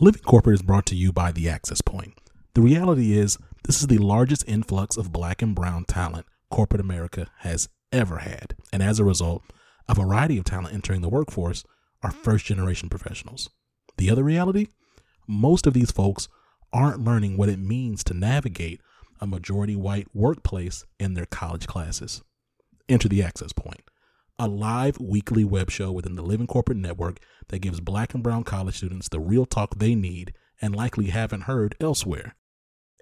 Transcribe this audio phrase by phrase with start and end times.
[0.00, 2.18] Living Corporate is brought to you by The Access Point.
[2.54, 7.28] The reality is, this is the largest influx of black and brown talent corporate America
[7.38, 8.56] has ever had.
[8.72, 9.44] And as a result,
[9.88, 11.62] a variety of talent entering the workforce
[12.02, 13.50] are first generation professionals.
[13.96, 14.66] The other reality?
[15.28, 16.26] Most of these folks
[16.72, 18.80] aren't learning what it means to navigate
[19.20, 22.20] a majority white workplace in their college classes.
[22.88, 23.82] Enter the Access Point,
[24.38, 28.44] a live weekly web show within the Living Corporate Network that gives black and brown
[28.44, 32.34] college students the real talk they need and likely haven't heard elsewhere.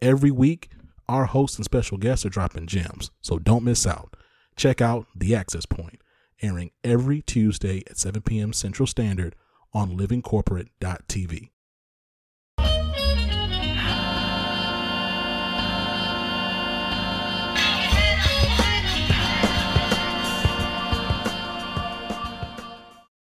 [0.01, 0.71] Every week,
[1.09, 4.17] our hosts and special guests are dropping gems, so don't miss out.
[4.57, 6.01] Check out The Access Point,
[6.43, 8.53] airing every Tuesday at 7 p.m.
[8.53, 9.35] Central Standard
[9.73, 11.52] on livingcorporate.tv.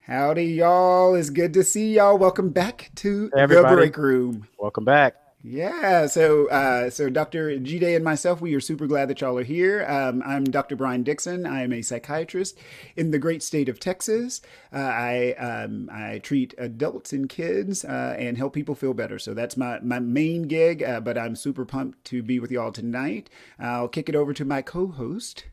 [0.07, 1.17] Howdy, y'all.
[1.17, 2.17] It's good to see y'all.
[2.17, 4.47] Welcome back to Hey, the break room.
[4.57, 5.17] Welcome back.
[5.43, 7.59] Yeah, so uh, so Dr.
[7.59, 9.85] Jide and myself, we are super glad that y'all are here.
[9.89, 10.77] Um, I'm Dr.
[10.77, 11.45] Brian Dixon.
[11.45, 12.57] I am a psychiatrist
[12.95, 14.43] in the great state of Texas.
[14.73, 19.19] Uh, I um, I treat adults and kids uh, and help people feel better.
[19.19, 20.85] So that's my my main gig.
[20.85, 23.29] Uh, but I'm super pumped to be with y'all tonight.
[23.59, 25.47] I'll kick it over to my co-host.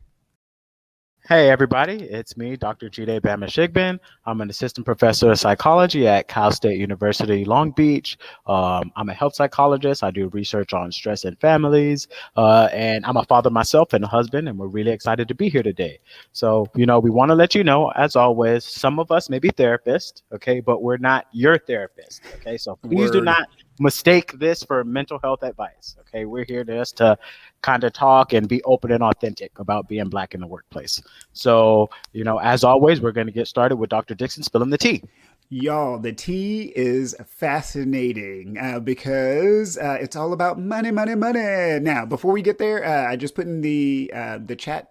[1.26, 2.02] Hey, everybody.
[2.02, 2.90] It's me, Dr.
[2.90, 3.98] Jide Bamishigbin.
[4.26, 8.18] I'm an assistant professor of psychology at Cal State University, Long Beach.
[8.46, 10.04] Um, I'm a health psychologist.
[10.04, 12.08] I do research on stress and families.
[12.36, 15.48] Uh, and I'm a father myself and a husband, and we're really excited to be
[15.48, 15.98] here today.
[16.32, 19.38] So, you know, we want to let you know, as always, some of us may
[19.38, 22.58] be therapists, okay, but we're not your therapist, okay?
[22.58, 26.24] So please do not mistake this for mental health advice, okay?
[26.24, 27.18] We're here just to
[27.62, 31.02] kind of talk and be open and authentic about being black in the workplace.
[31.32, 34.14] So, you know, as always, we're going to get started with Dr.
[34.14, 35.02] Dixon spilling the tea.
[35.50, 41.78] Y'all, the tea is fascinating uh, because uh, it's all about money, money, money.
[41.80, 44.90] Now, before we get there, uh, I just put in the uh, the chat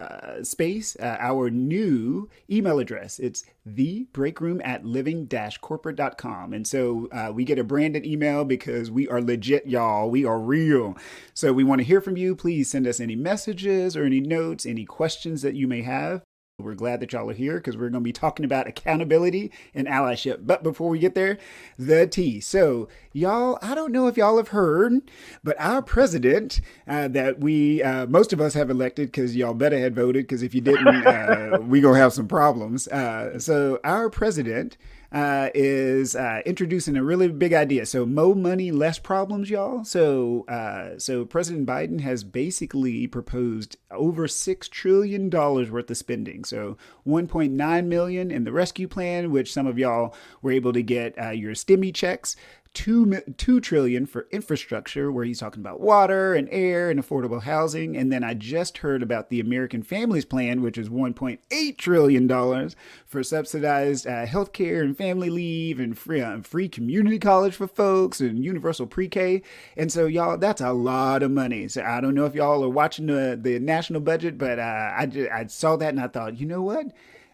[0.00, 3.18] uh, space uh, our new email address.
[3.18, 6.52] It's the thebreakroom at living-corporate.com.
[6.52, 10.10] And so uh, we get a branded email because we are legit, y'all.
[10.10, 10.96] We are real.
[11.34, 12.34] So we want to hear from you.
[12.34, 16.22] Please send us any messages or any notes, any questions that you may have.
[16.60, 19.86] We're glad that y'all are here because we're going to be talking about accountability and
[19.86, 20.40] allyship.
[20.46, 21.38] But before we get there,
[21.78, 22.40] the tea.
[22.40, 25.00] So, y'all, I don't know if y'all have heard,
[25.42, 29.78] but our president uh, that we, uh, most of us have elected because y'all better
[29.78, 32.88] had voted because if you didn't, uh, we going to have some problems.
[32.88, 34.76] Uh, so, our president
[35.12, 37.84] uh, is uh, introducing a really big idea.
[37.86, 39.84] So more money, less problems, y'all.
[39.84, 46.44] So uh, so President Biden has basically proposed over six trillion dollars worth of spending.
[46.44, 46.76] So
[47.06, 51.30] 1.9 million in the rescue plan, which some of y'all were able to get uh,
[51.30, 52.36] your stimmy checks.
[52.72, 57.96] Two, two trillion for infrastructure where he's talking about water and air and affordable housing.
[57.96, 62.76] And then i just heard about the american families plan which is 1.8 trillion dollars
[63.06, 67.66] for subsidized uh, health care and family leave and free, uh, free community college for
[67.66, 69.42] folks and universal pre-k.
[69.76, 71.66] And so y'all that's a lot of money.
[71.66, 75.06] So i don't know if y'all are watching the, the national budget but uh, I,
[75.06, 76.86] ju- I saw that and i thought you know what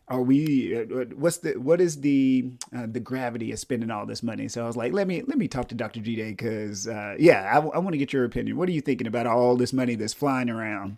[0.08, 4.22] are we uh, what's the what is the uh, the gravity of spending all this
[4.22, 7.14] money so i was like let me let me talk to dr jide because uh,
[7.18, 9.94] yeah i, want to get your opinion what are you thinking about all this money
[9.94, 10.96] that's flying around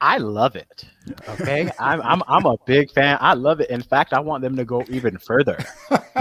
[0.00, 0.84] I love it.
[1.30, 1.70] Okay.
[1.78, 3.16] I'm, I'm, I'm a big fan.
[3.22, 3.70] I love it.
[3.70, 5.56] In fact, I want them to go even further.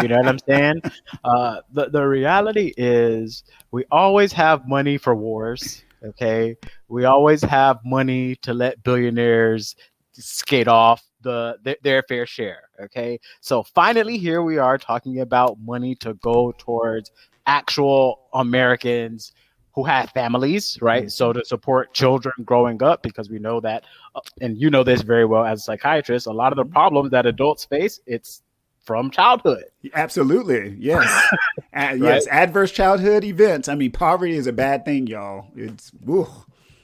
[0.01, 0.81] You know what I'm saying?
[1.25, 5.84] Uh, the, the reality is we always have money for wars.
[6.01, 6.56] Okay.
[6.88, 9.75] We always have money to let billionaires
[10.13, 12.69] skate off the their, their fair share.
[12.79, 13.19] Okay.
[13.41, 17.12] So finally, here we are talking about money to go towards
[17.46, 19.34] actual Americans
[19.74, 21.12] who have families, right?
[21.12, 25.01] So to support children growing up, because we know that, uh, and you know this
[25.01, 28.44] very well as a psychiatrist, a lot of the problems that adults face, it's
[28.84, 29.63] from childhood.
[29.94, 31.09] absolutely yes
[31.74, 35.89] uh, yes adverse childhood events i mean poverty is a bad thing y'all it's.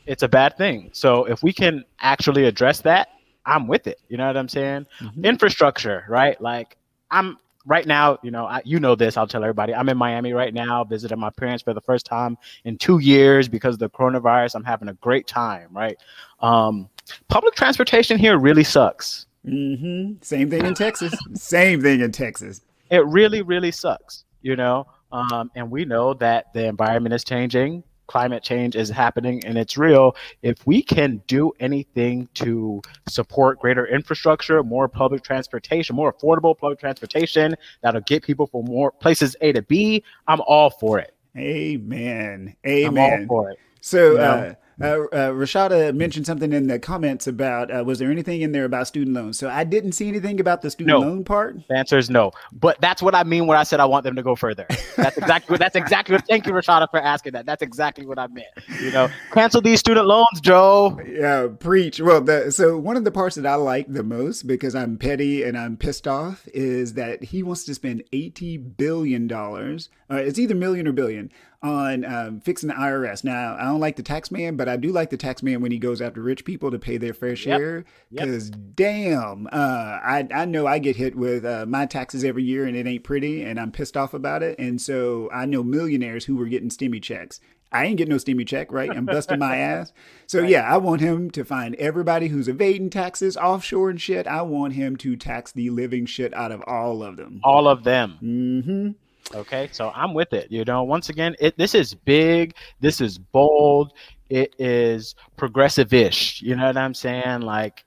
[0.10, 0.90] It's a bad thing.
[0.92, 3.10] So if we can actually address that,
[3.50, 4.00] I'm with it.
[4.10, 4.86] You know what I'm saying?
[5.02, 5.24] Mhm.
[5.24, 6.40] Infrastructure, right?
[6.42, 6.78] Like
[7.12, 9.18] I'm right now, you know, I, you know this.
[9.18, 9.74] I'll tell everybody.
[9.76, 13.48] I'm in Miami right now, visiting my parents for the first time in two years
[13.48, 14.56] because of the coronavirus.
[14.56, 15.98] I'm having a great time, right?
[16.40, 16.90] Um,
[17.28, 19.26] public transportation here really sucks.
[19.46, 22.62] hmm same thing in texas same thing in texas
[22.92, 24.86] It really, really sucks, you know.
[25.12, 27.84] Um, and we know that the environment is changing.
[28.10, 30.16] Climate change is happening and it's real.
[30.42, 36.80] If we can do anything to support greater infrastructure, more public transportation, more affordable public
[36.80, 41.16] transportation that'll get people from more places A to B, I'm all for it.
[41.38, 42.56] Amen.
[42.68, 42.88] Amen.
[42.88, 43.60] I'm all for it.
[43.82, 48.42] So, uh, uh, uh, Rashada mentioned something in the comments about uh, was there anything
[48.42, 49.38] in there about student loans?
[49.38, 51.06] So I didn't see anything about the student No.
[51.08, 51.58] loan part.
[51.68, 52.32] The answer is no.
[52.54, 54.66] But that's what I mean when I said I want them to go further.
[54.96, 57.46] That's exactly what that's exactly what thank you, Rashada, for asking that.
[57.46, 58.48] That's exactly what I meant.
[58.82, 61.00] You know, cancel these student loans, Joe.
[61.08, 62.00] Yeah, preach.
[62.00, 65.44] Well, the, so one of the parts that I like the most because I'm petty
[65.44, 69.90] and I'm pissed off is that he wants to spend eighty billion dollars.
[70.12, 73.24] Uh, it's either million or billion on um, fixing the IRS.
[73.24, 75.72] Now, I don't like the tax man, but I do like the tax man when
[75.72, 77.84] he goes after rich people to pay their fair share.
[78.12, 78.26] Yep.
[78.26, 82.66] Because damn, uh, I I know I get hit with uh, my taxes every year
[82.66, 84.58] and it ain't pretty, and I'm pissed off about it.
[84.58, 87.42] And so I know millionaires who were getting stimmy checks.
[87.72, 88.90] I ain't getting no stimmy check, right?
[88.90, 89.94] I'm busting my ass.
[90.28, 94.26] So yeah, I want him to find everybody who's evading taxes offshore and shit.
[94.28, 97.42] I want him to tax the living shit out of all of them.
[97.44, 98.18] All of them.
[98.24, 98.92] Mm-hmm.
[99.34, 100.52] Okay, so I'm with it.
[100.52, 103.94] You know, once again, it this is big, this is bold,
[104.30, 106.42] it is progressive-ish.
[106.42, 107.42] You know what I'm saying?
[107.42, 107.86] Like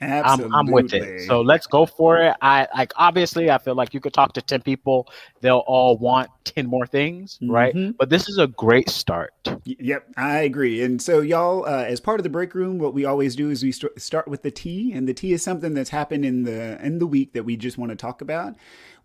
[0.00, 0.54] Absolutely.
[0.54, 1.22] I'm, I'm with it.
[1.22, 2.36] So let's go for it.
[2.42, 5.08] I like obviously I feel like you could talk to 10 people,
[5.40, 7.74] they'll all want 10 more things, right?
[7.74, 7.96] Mhm.
[7.98, 9.32] But this is a great start.
[9.64, 10.82] Yep, I agree.
[10.82, 13.62] And so, y'all, uh, as part of the break room, what we always do is
[13.62, 16.78] we st- start with the tea, and the tea is something that's happened in the
[16.84, 18.54] in the week that we just want to talk about.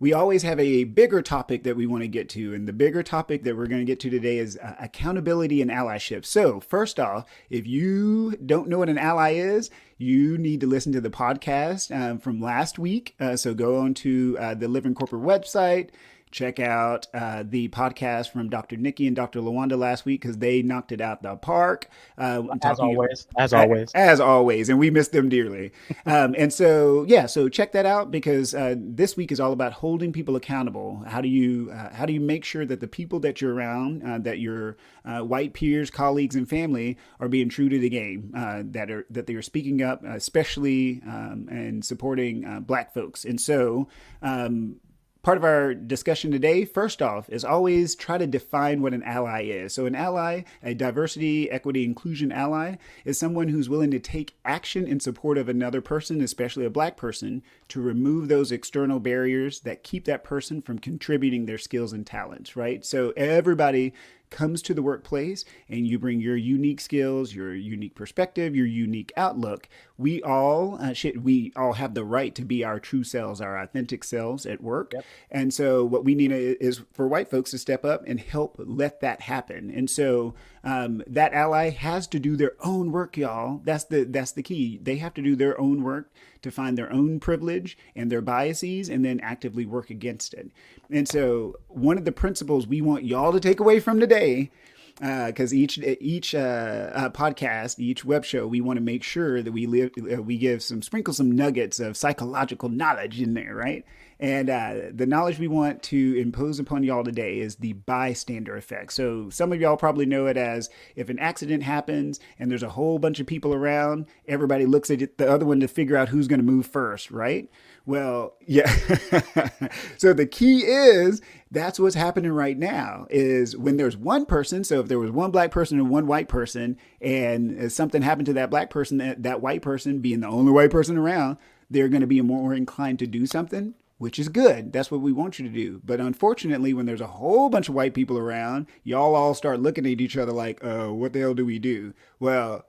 [0.02, 3.04] We always have a bigger topic that we want to get to, and the bigger
[3.04, 6.24] topic that we're going to get to today is uh, accountability and allyship.
[6.24, 10.90] So, first off, if you don't know what an ally is, you need to listen
[10.94, 13.14] to the podcast um, from last week.
[13.20, 15.90] Uh, so, go on to uh, the Living Corporate website
[16.32, 18.76] check out uh, the podcast from Dr.
[18.76, 19.40] Nikki and Dr.
[19.40, 21.88] Lawanda last week because they knocked it out the park.
[22.18, 23.26] Uh, As always.
[23.38, 23.92] As always.
[23.94, 25.72] as always, and we miss them dearly.
[26.04, 29.72] Um, and so, yeah, so check that out because uh, this week is all about
[29.72, 31.04] holding people accountable.
[31.06, 34.02] How do you uh, how do you make sure that the people that you're around,
[34.02, 38.32] uh, that your uh, white peers, colleagues, and family are being true to the game,
[38.36, 43.24] uh, that are that they are speaking up, especially um, and supporting uh, Black folks.
[43.24, 43.88] And so.
[44.22, 44.76] Um,
[45.22, 49.44] part of our discussion today, first off, is always try to define what an ally
[49.44, 49.72] is.
[49.72, 54.86] So, an ally, a diversity, equity, inclusion ally, is someone who's willing to take action
[54.86, 59.84] in support of another person, especially a black person, to remove those external barriers that
[59.84, 62.84] keep that person from contributing their skills and talents, right?
[62.84, 63.94] So, everybody
[64.32, 69.12] comes to the workplace and you bring your unique skills, your unique perspective, your unique
[69.16, 73.40] outlook, we all uh, shit, we all have the right to be our true selves,
[73.40, 74.92] our authentic selves at work.
[75.30, 79.00] And so what we need is for white folks to step up and help let
[79.02, 79.70] that happen.
[79.70, 83.60] And so um, that ally has to do their own work, y'all.
[83.64, 84.78] That's the that's the key.
[84.82, 86.12] They have to do their own work
[86.42, 90.50] to find their own privilege and their biases and then actively work against it.
[90.90, 94.50] And so one of the principles we want y'all to take away from today
[94.96, 99.52] because each each uh, uh, podcast, each web show, we want to make sure that
[99.52, 103.84] we live, uh, we give some sprinkle some nuggets of psychological knowledge in there, right?
[104.22, 108.92] And uh, the knowledge we want to impose upon y'all today is the bystander effect.
[108.92, 112.68] So some of y'all probably know it as if an accident happens and there's a
[112.68, 116.28] whole bunch of people around, everybody looks at the other one to figure out who's
[116.28, 117.50] going to move first, right?
[117.84, 118.70] Well, yeah.
[119.96, 121.20] so the key is
[121.50, 124.64] that's what's happening right now is when there's one person.
[124.64, 128.32] So if there was one black person and one white person, and something happened to
[128.34, 131.38] that black person, that, that white person being the only white person around,
[131.70, 133.74] they're going to be more inclined to do something.
[133.98, 134.72] Which is good.
[134.72, 135.80] That's what we want you to do.
[135.84, 139.86] But unfortunately, when there's a whole bunch of white people around, y'all all start looking
[139.86, 141.94] at each other like, uh, what the hell do we do?
[142.18, 142.64] Well,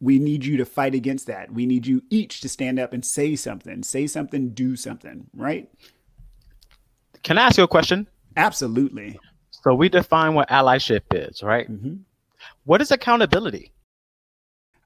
[0.00, 1.52] we need you to fight against that.
[1.52, 5.68] We need you each to stand up and say something, say something, do something, right?
[7.22, 8.06] Can I ask you a question?
[8.36, 9.18] Absolutely.
[9.50, 11.70] So we define what allyship is, right?
[11.70, 12.00] Mhm.
[12.64, 13.72] What is accountability?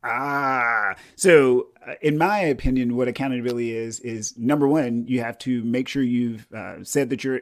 [0.05, 5.63] Ah, so uh, in my opinion, what accountability is is number one, you have to
[5.63, 7.41] make sure you've uh, said that you're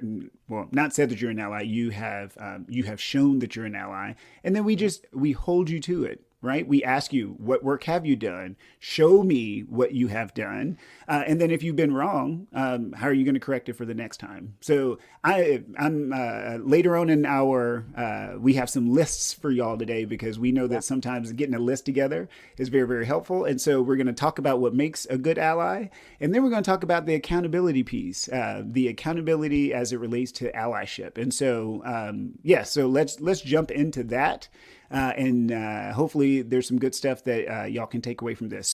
[0.49, 1.63] well, not said that you're an ally.
[1.63, 4.13] You have um, you have shown that you're an ally,
[4.45, 6.23] and then we just we hold you to it.
[6.43, 6.67] Right?
[6.67, 8.57] We ask you, what work have you done?
[8.79, 13.09] Show me what you have done, uh, and then if you've been wrong, um, how
[13.09, 14.55] are you going to correct it for the next time?
[14.61, 19.77] So I, I'm uh, later on in our, uh, we have some lists for y'all
[19.77, 23.45] today because we know that sometimes getting a list together is very, very helpful.
[23.45, 25.89] And so we're going to talk about what makes a good ally,
[26.21, 30.01] and then we're going to talk about the accountability piece, uh, the accountability as it
[30.01, 31.19] relates to allyship.
[31.19, 34.49] And so, um, yeah, so let's let's jump into that.
[34.91, 38.49] Uh, and uh, hopefully there's some good stuff that uh, y'all can take away from
[38.49, 38.73] this.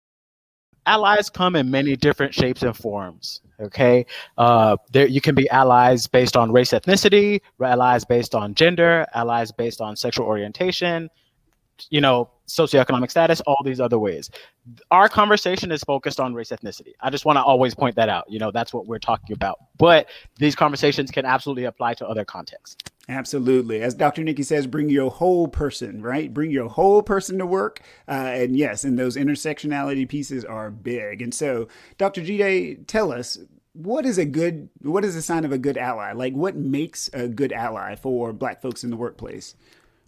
[0.87, 3.41] Allies come in many different shapes and forms.
[3.59, 4.05] Okay,
[4.37, 9.51] uh, there you can be allies based on race, ethnicity, allies based on gender, allies
[9.51, 11.09] based on sexual orientation,
[11.89, 14.29] you know, socioeconomic status, all these other ways.
[14.91, 16.93] Our conversation is focused on race ethnicity.
[17.01, 18.29] I just want to always point that out.
[18.29, 19.59] You know, that's what we're talking about.
[19.77, 20.07] But
[20.37, 22.77] these conversations can absolutely apply to other contexts.
[23.07, 23.81] Absolutely.
[23.81, 24.23] As Dr.
[24.23, 26.33] Nikki says, bring your whole person, right?
[26.33, 27.81] Bring your whole person to work.
[28.07, 31.21] Uh, and yes, and those intersectionality pieces are big.
[31.21, 32.21] And so, Dr.
[32.21, 33.37] Jide, tell us
[33.73, 37.09] what is a good what is a sign of a good ally like what makes
[37.11, 39.55] a good ally for black folks in the workplace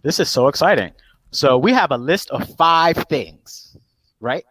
[0.02, 0.90] this is so exciting
[1.30, 3.76] so we have a list of five things,
[4.20, 4.44] right?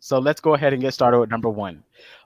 [0.00, 1.84] So let's go ahead and get started with number one.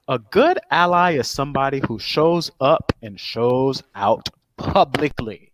[0.08, 5.45] A good ally is somebody who shows up and shows out publicly.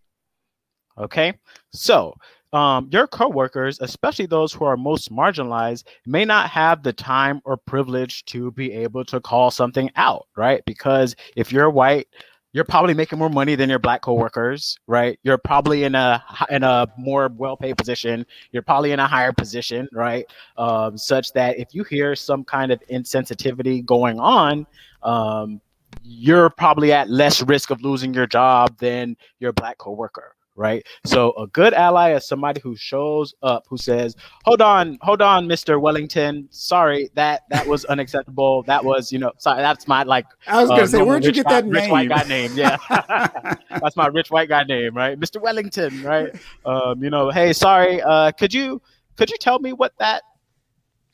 [0.97, 1.33] Okay,
[1.71, 2.15] so
[2.53, 7.57] um, your coworkers, especially those who are most marginalized, may not have the time or
[7.57, 10.63] privilege to be able to call something out, right?
[10.65, 12.07] Because if you're white,
[12.53, 15.19] you're probably making more money than your black coworkers, right?
[15.23, 18.25] You're probably in a in a more well-paid position.
[18.51, 20.25] You're probably in a higher position, right?
[20.55, 24.67] Um, such that if you hear some kind of insensitivity going on,
[25.01, 25.59] um,
[26.03, 30.85] you're probably at less risk of losing your job than your black coworker, right?
[31.05, 35.47] So a good ally is somebody who shows up, who says, "Hold on, hold on,
[35.47, 36.47] Mister Wellington.
[36.51, 38.63] Sorry, that that was unacceptable.
[38.63, 41.31] That was, you know, sorry, that's my like." I was gonna uh, say, where'd you
[41.31, 41.91] get that rich name?
[41.91, 42.51] white guy name?
[42.55, 42.77] Yeah,
[43.69, 46.33] that's my rich white guy name, right, Mister Wellington, right?
[46.65, 48.81] Um, you know, hey, sorry, uh, could you
[49.17, 50.23] could you tell me what that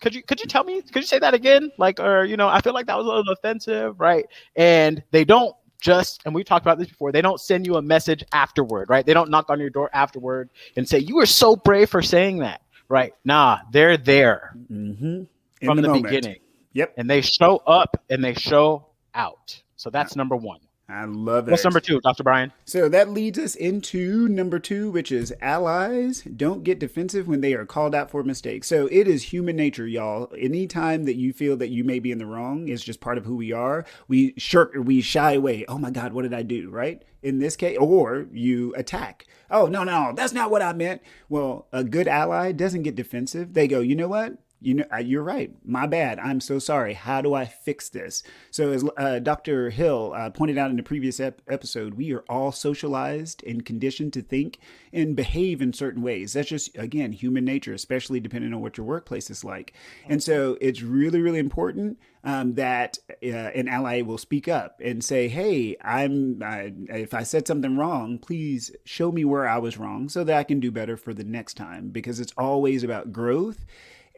[0.01, 2.47] could you could you tell me could you say that again like or you know
[2.47, 6.43] i feel like that was a little offensive right and they don't just and we
[6.43, 9.05] talked about this before they don't send you a message afterward right?
[9.05, 12.39] They don't knock on your door afterward and say you were so brave for saying
[12.39, 12.61] that.
[12.87, 13.13] Right?
[13.25, 15.23] Nah they're there mm-hmm.
[15.65, 16.37] from the the, beginning.
[16.73, 16.93] Yep.
[16.97, 19.61] and they show up and they show out.
[19.75, 20.59] So that's number one
[20.89, 21.51] I love it.
[21.51, 26.21] what's number two dr brian So that leads us into number two, which is allies
[26.21, 28.67] don't get defensive when they are called out for mistakes.
[28.67, 30.31] So it is human nature, y'all.
[30.37, 33.25] Anytime that you feel that you may be in the wrong, it's just part of
[33.25, 33.85] who we are.
[34.07, 35.65] We shirk, we shy away.
[35.67, 36.69] Oh my God, what did I do?
[36.69, 37.03] Right?
[37.21, 39.27] In this case, or you attack.
[39.51, 41.01] Oh, no, no, that's not what I meant.
[41.27, 43.53] Well, a good ally doesn't get defensive.
[43.53, 44.37] They go, you know what?
[44.61, 45.51] You know, you're right.
[45.63, 46.19] My bad.
[46.19, 46.93] I'm so sorry.
[46.93, 48.23] How do I fix this?
[48.51, 49.69] So, as uh, Dr.
[49.69, 54.11] Hill uh, pointed out in the previous ep- episode, we are all socialized and conditioned
[54.13, 54.59] to think
[54.91, 56.33] and behave in certain ways.
[56.33, 59.73] That's just, again, human nature, especially depending on what your workplace is like.
[60.07, 65.01] And so, it's really, really important um, that uh, an ally will speak up and
[65.03, 66.41] say, "Hey, I'm.
[66.89, 70.43] if I said something wrong, please show me where I was wrong, so that I
[70.43, 73.65] can do better for the next time." Because it's always about growth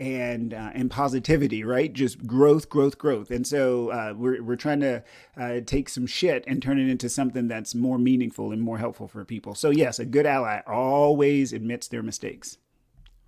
[0.01, 1.93] and uh, and positivity, right?
[1.93, 3.29] Just growth, growth, growth.
[3.29, 5.03] And so uh, we're we're trying to
[5.37, 9.07] uh, take some shit and turn it into something that's more meaningful and more helpful
[9.07, 9.53] for people.
[9.53, 12.57] So yes, a good ally always admits their mistakes.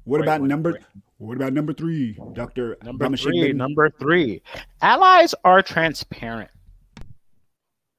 [0.06, 0.72] What Great about number?
[0.72, 0.84] great.
[1.20, 4.42] What about number three, Doctor Number three, number three.
[4.82, 6.50] Allies are transparent.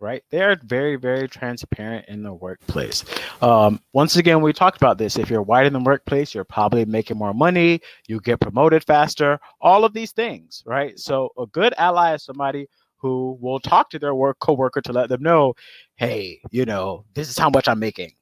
[0.05, 0.23] Right?
[0.29, 3.07] They're very, very transparent in the workplace.
[3.41, 5.17] Um, once again, we talked about this.
[5.17, 9.41] If you're white in the workplace, you're probably making more money, you get promoted faster,
[9.63, 10.99] all of these things, right?
[10.99, 12.69] So a good ally is somebody
[12.99, 15.55] who will talk to their work coworker to let them know,
[15.97, 18.13] hey, you know, this is how much I'm making.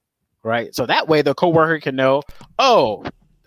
[0.44, 0.72] Right.
[0.76, 2.22] So that way the coworker can know,
[2.60, 3.04] oh,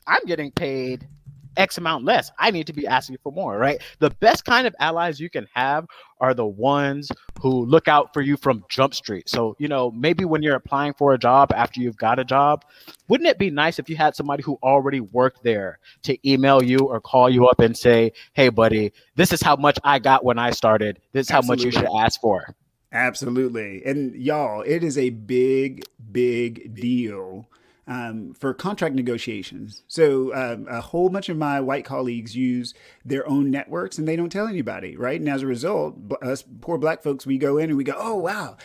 [0.07, 1.07] I'm getting paid
[1.57, 2.31] X amount less.
[2.37, 3.81] I need to be asking for more, right?
[3.99, 5.85] The best kind of allies you can have
[6.19, 9.29] are the ones who look out for you from Jump Street.
[9.29, 12.63] So, you know, maybe when you're applying for a job after you've got a job,
[13.07, 16.79] wouldn't it be nice if you had somebody who already worked there to email you
[16.79, 20.39] or call you up and say, hey, buddy, this is how much I got when
[20.39, 20.99] I started.
[21.11, 22.55] This is how much you should ask for.
[22.91, 23.83] Absolutely.
[23.85, 27.49] And y'all, it is a big, big deal
[27.87, 29.83] um, for contract negotiations.
[29.87, 32.73] So um, a whole bunch of my white colleagues use
[33.03, 35.19] their own networks and they don't tell anybody, right?
[35.19, 38.15] And as a result, us poor black folks, we go in and we go, oh,
[38.15, 38.57] wow.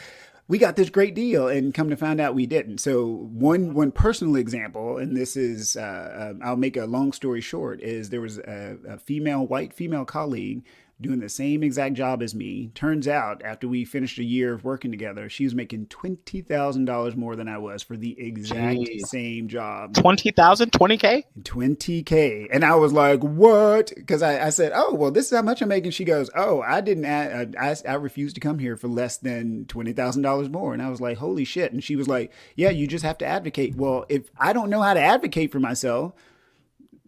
[0.48, 2.78] We got this great deal, and come to find out we didn't.
[2.78, 7.40] So one one personal example, and this is uh, uh, I'll make a long story
[7.40, 10.64] short, is there was a, a female white female colleague
[11.00, 12.70] doing the same exact job as me.
[12.74, 16.84] Turns out, after we finished a year of working together, she was making twenty thousand
[16.84, 19.06] dollars more than I was for the exact Jeez.
[19.06, 19.94] same job.
[19.94, 21.24] 20,000, 20K?
[21.42, 25.42] 20k and i was like what because I, I said oh well this is how
[25.42, 28.58] much i'm making she goes oh i didn't add, uh, I, I refused to come
[28.58, 32.08] here for less than $20000 more and i was like holy shit and she was
[32.08, 35.52] like yeah you just have to advocate well if i don't know how to advocate
[35.52, 36.12] for myself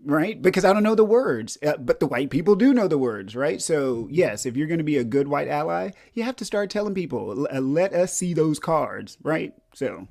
[0.04, 0.40] right?
[0.40, 3.36] Because I don't know the words, uh, but the white people do know the words,
[3.36, 3.60] right?
[3.60, 6.70] So, yes, if you're going to be a good white ally, you have to start
[6.70, 9.54] telling people, uh, let us see those cards, right?
[9.74, 10.08] So,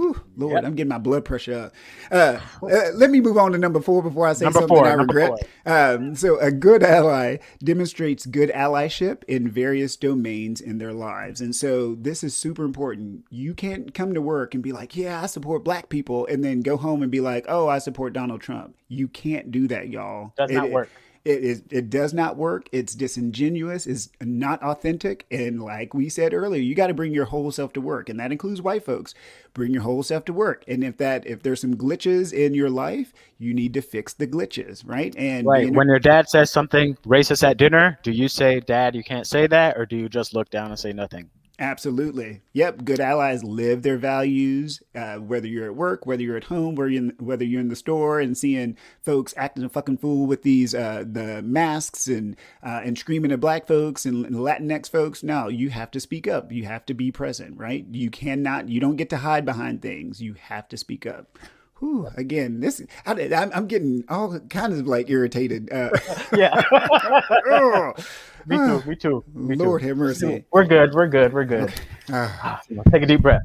[0.00, 0.64] Whew, Lord, yep.
[0.64, 1.74] I'm getting my blood pressure up.
[2.10, 4.86] Uh, uh, let me move on to number four before I say number something four,
[4.86, 5.32] I regret.
[5.66, 11.42] Um, so, a good ally demonstrates good allyship in various domains in their lives.
[11.42, 13.26] And so, this is super important.
[13.28, 16.62] You can't come to work and be like, yeah, I support black people, and then
[16.62, 18.76] go home and be like, oh, I support Donald Trump.
[18.88, 20.32] You can't do that, y'all.
[20.38, 20.88] Does not work.
[20.88, 21.62] It is.
[21.70, 22.68] It does not work.
[22.72, 23.86] It's disingenuous.
[23.86, 25.26] It's not authentic.
[25.30, 28.18] And like we said earlier, you got to bring your whole self to work, and
[28.20, 29.14] that includes white folks.
[29.52, 30.64] Bring your whole self to work.
[30.66, 34.26] And if that, if there's some glitches in your life, you need to fix the
[34.26, 35.14] glitches, right?
[35.16, 35.70] And right.
[35.72, 39.46] when your dad says something racist at dinner, do you say, "Dad, you can't say
[39.46, 41.30] that," or do you just look down and say nothing?
[41.60, 42.40] Absolutely.
[42.54, 42.86] Yep.
[42.86, 46.88] Good allies live their values, uh, whether you're at work, whether you're at home, whether
[46.88, 50.42] you're in, whether you're in the store and seeing folks acting a fucking fool with
[50.42, 55.22] these uh, the masks and uh, and screaming at black folks and, and Latinx folks.
[55.22, 56.50] No, you have to speak up.
[56.50, 57.84] You have to be present, right?
[57.92, 58.70] You cannot.
[58.70, 60.22] You don't get to hide behind things.
[60.22, 61.38] You have to speak up.
[61.80, 63.12] Whew, again, this I,
[63.52, 65.72] am getting all kind of like irritated.
[65.72, 65.88] Uh,
[66.36, 66.62] yeah.
[67.50, 67.94] oh,
[68.46, 68.82] me too.
[68.86, 69.24] Me too.
[69.34, 69.88] Me Lord too.
[69.88, 70.44] have mercy.
[70.52, 70.92] We're good.
[70.92, 71.32] We're good.
[71.32, 71.64] We're good.
[71.64, 71.82] Okay.
[72.12, 72.58] Uh,
[72.90, 73.42] Take a deep breath.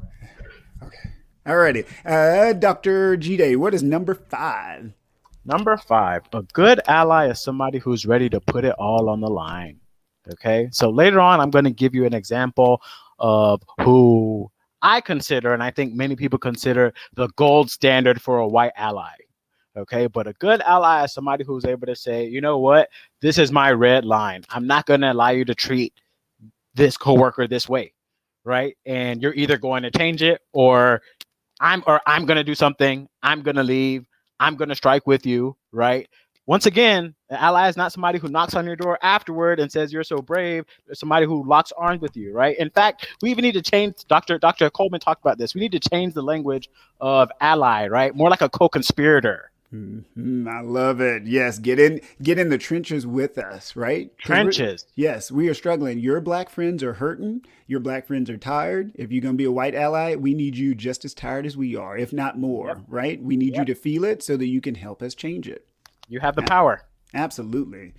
[0.82, 1.10] Okay.
[1.46, 1.86] Alrighty.
[2.04, 3.16] Uh, Dr.
[3.16, 4.92] Jide, what is number five?
[5.46, 9.30] Number five, a good ally is somebody who's ready to put it all on the
[9.30, 9.78] line.
[10.30, 10.68] Okay.
[10.72, 12.82] So later on, I'm going to give you an example
[13.18, 14.25] of who
[14.86, 19.14] I consider, and I think many people consider the gold standard for a white ally.
[19.76, 20.06] Okay.
[20.06, 22.88] But a good ally is somebody who's able to say, you know what,
[23.20, 24.44] this is my red line.
[24.48, 25.92] I'm not going to allow you to treat
[26.74, 27.94] this coworker this way.
[28.44, 28.76] Right.
[28.86, 31.02] And you're either going to change it or
[31.60, 33.08] I'm or I'm going to do something.
[33.24, 34.06] I'm going to leave.
[34.38, 35.56] I'm going to strike with you.
[35.72, 36.08] Right.
[36.46, 39.92] Once again, an ally is not somebody who knocks on your door afterward and says
[39.92, 40.64] you're so brave.
[40.86, 42.56] There's somebody who locks arms with you, right?
[42.56, 43.96] In fact, we even need to change.
[44.06, 44.38] Dr.
[44.38, 44.70] Dr.
[44.70, 45.56] Coleman talked about this.
[45.56, 48.14] We need to change the language of ally, right?
[48.14, 49.50] More like a co-conspirator.
[49.74, 50.46] Mm-hmm.
[50.46, 51.24] I love it.
[51.26, 54.16] Yes, get in, get in the trenches with us, right?
[54.16, 54.86] Trenches.
[54.94, 55.98] Yes, we are struggling.
[55.98, 57.44] Your black friends are hurting.
[57.66, 58.92] Your black friends are tired.
[58.94, 61.56] If you're going to be a white ally, we need you just as tired as
[61.56, 62.78] we are, if not more, yep.
[62.86, 63.20] right?
[63.20, 63.66] We need yep.
[63.66, 65.66] you to feel it so that you can help us change it.
[66.08, 66.82] You have the power.
[67.14, 67.94] Absolutely.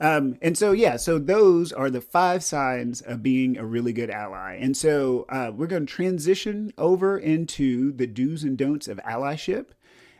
[0.00, 4.10] Um, and so, yeah, so those are the five signs of being a really good
[4.10, 4.56] ally.
[4.60, 9.68] And so uh, we're going to transition over into the do's and don'ts of allyship.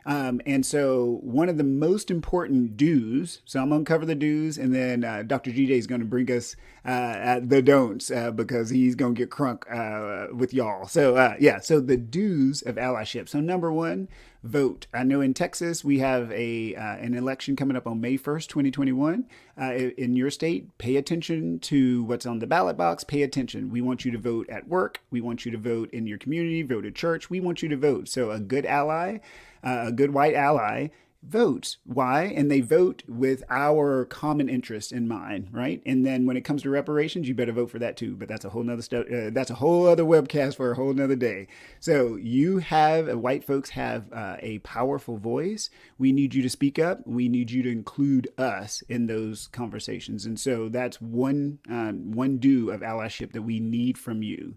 [0.05, 4.15] Um, and so, one of the most important do's, so I'm going to cover the
[4.15, 5.51] do's, and then uh, Dr.
[5.51, 9.29] GJ is going to bring us uh, the don'ts uh, because he's going to get
[9.29, 10.87] crunk uh, with y'all.
[10.87, 13.29] So, uh, yeah, so the do's of allyship.
[13.29, 14.09] So, number one,
[14.43, 14.87] vote.
[14.93, 18.47] I know in Texas we have a uh, an election coming up on May 1st,
[18.47, 19.25] 2021.
[19.57, 23.05] in your state, pay attention to what's on the ballot box.
[23.05, 23.71] Pay attention.
[23.71, 24.99] We want you to vote at work.
[25.11, 27.29] We want you to vote in your community, vote at church.
[27.29, 28.09] We want you to vote.
[28.09, 29.19] So, a good ally
[29.63, 30.89] uh, a good white ally
[31.25, 31.77] votes.
[31.85, 32.23] Why?
[32.23, 35.81] And they vote with our common interest in mind, right?
[35.85, 38.15] And then when it comes to reparations, you better vote for that too.
[38.15, 39.05] But that's a whole nother stuff.
[39.07, 41.47] Uh, that's a whole other webcast for a whole nother day.
[41.79, 45.69] So you have white folks have uh, a powerful voice.
[45.97, 47.05] We need you to speak up.
[47.05, 50.25] We need you to include us in those conversations.
[50.25, 54.55] And so that's one um, one do of allyship that we need from you.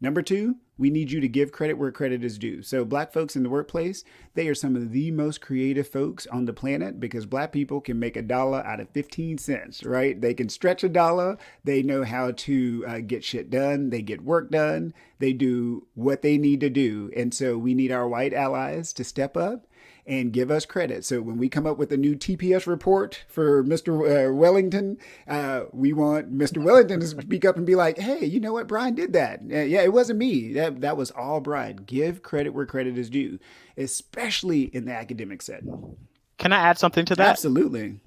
[0.00, 2.62] Number two, we need you to give credit where credit is due.
[2.62, 6.44] So, black folks in the workplace, they are some of the most creative folks on
[6.44, 10.20] the planet because black people can make a dollar out of 15 cents, right?
[10.20, 11.38] They can stretch a dollar.
[11.64, 13.90] They know how to uh, get shit done.
[13.90, 14.92] They get work done.
[15.18, 17.10] They do what they need to do.
[17.16, 19.66] And so, we need our white allies to step up
[20.06, 21.04] and give us credit.
[21.04, 24.28] So when we come up with a new TPS report for Mr.
[24.28, 26.62] Uh, Wellington, uh, we want Mr.
[26.62, 28.68] Wellington to speak up and be like, "Hey, you know what?
[28.68, 29.40] Brian did that.
[29.40, 30.52] Uh, yeah, it wasn't me.
[30.52, 31.78] That that was all Brian.
[31.86, 33.38] Give credit where credit is due,
[33.76, 35.96] especially in the academic setting."
[36.38, 37.28] Can I add something to that?
[37.28, 37.98] Absolutely.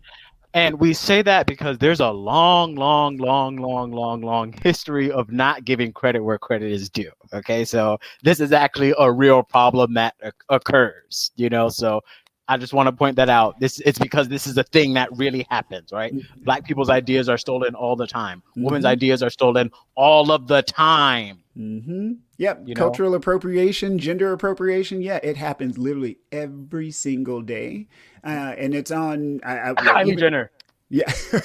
[0.54, 5.32] And we say that because there's a long, long, long, long, long, long history of
[5.32, 7.12] not giving credit where credit is due.
[7.34, 7.64] Okay.
[7.64, 10.16] So this is actually a real problem that
[10.50, 11.70] occurs, you know.
[11.70, 12.02] So
[12.48, 13.60] I just want to point that out.
[13.60, 16.14] This it's because this is a thing that really happens, right?
[16.14, 16.44] Mm-hmm.
[16.44, 18.40] Black people's ideas are stolen all the time.
[18.40, 18.64] Mm-hmm.
[18.64, 21.44] Women's ideas are stolen all of the time.
[21.60, 22.12] Mm-hmm.
[22.38, 22.62] Yep.
[22.66, 23.18] You Cultural know?
[23.18, 25.02] appropriation, gender appropriation.
[25.02, 27.88] Yeah, it happens literally every single day,
[28.24, 29.42] uh, and it's on.
[29.44, 30.52] I, I, even, Jenner.
[30.90, 31.12] Yeah.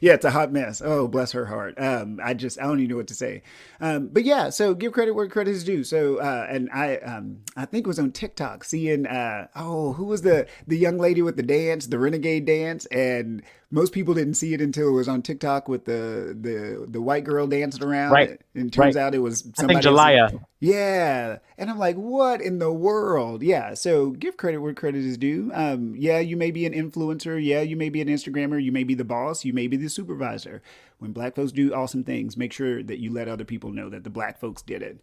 [0.00, 0.80] yeah, it's a hot mess.
[0.84, 1.74] Oh, bless her heart.
[1.78, 3.42] Um, I just I don't even know what to say.
[3.80, 5.84] Um, but yeah, so give credit where credit is due.
[5.84, 10.04] So uh, and I um I think it was on TikTok seeing uh oh who
[10.04, 14.34] was the the young lady with the dance, the renegade dance, and most people didn't
[14.34, 18.12] see it until it was on TikTok with the the the white girl dancing around.
[18.12, 18.40] Right.
[18.54, 19.02] And it turns Right.
[19.02, 19.78] out it was somebody.
[19.78, 19.96] I think.
[19.96, 20.44] Jalaiah.
[20.60, 21.38] Yeah.
[21.58, 23.42] And I'm like, what in the world?
[23.42, 23.74] Yeah.
[23.74, 25.50] So give credit where credit is due.
[25.52, 27.42] Um, yeah, you may be an influencer.
[27.44, 28.62] Yeah, you may be an Instagrammer.
[28.62, 29.44] You may be the boss.
[29.44, 30.62] You may be the supervisor.
[30.98, 34.04] When black folks do awesome things, make sure that you let other people know that
[34.04, 35.00] the black folks did it.